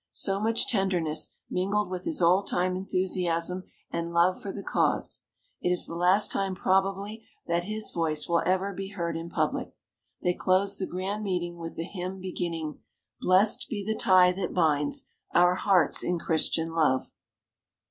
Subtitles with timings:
[0.09, 5.21] So much tenderness, mingled with his old time enthusiasm and love for the cause.
[5.61, 9.75] It is the last time probably that his voice will ever be heard in public.
[10.23, 12.79] They closed the grand meeting with the hymn beginning:
[13.19, 15.03] "Blest be the tie that binds
[15.35, 17.11] Our hearts in Christian love."